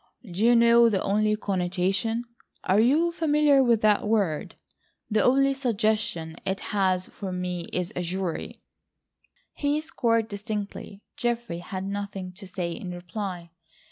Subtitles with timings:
[0.23, 7.05] Do you know, the only connotation—(are you familiar with that word?)—the only suggestion it has
[7.05, 8.63] for me is a jury?"
[9.53, 11.03] He scored distinctly.
[11.17, 13.51] Geoffrey had nothing to say in reply.